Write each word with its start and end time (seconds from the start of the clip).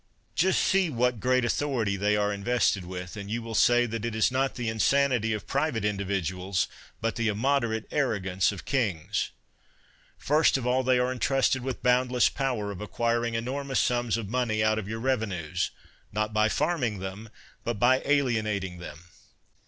Just 0.33 0.59
see 0.63 0.89
what 0.89 1.19
great 1.19 1.45
authority 1.45 1.95
they 1.95 2.17
are 2.17 2.33
invested 2.33 2.85
with, 2.85 3.15
and 3.15 3.29
you 3.29 3.43
will 3.43 3.53
say 3.53 3.85
that 3.85 4.03
it 4.03 4.15
is 4.15 4.31
not 4.31 4.55
the 4.55 4.67
insanity 4.67 5.31
of 5.31 5.45
private 5.45 5.85
individuals, 5.85 6.67
but 7.01 7.17
the 7.17 7.27
immoderate 7.27 7.87
arro 7.91 8.19
gance 8.19 8.51
of 8.51 8.65
kings. 8.65 9.29
First 10.17 10.57
of 10.57 10.65
all, 10.65 10.81
they 10.81 10.97
are 10.97 11.11
entrusted 11.11 11.61
with 11.61 11.83
boundless 11.83 12.29
power 12.29 12.71
of 12.71 12.81
acquiring 12.81 13.35
enormous 13.35 13.79
sums 13.79 14.17
of 14.17 14.27
money 14.27 14.63
out 14.63 14.79
of 14.79 14.87
your 14.89 14.99
revenues, 14.99 15.69
not 16.11 16.33
by 16.33 16.49
farming 16.49 16.97
them, 16.97 17.29
but 17.63 17.75
by 17.75 18.01
alienating 18.03 18.79
them. 18.79 19.03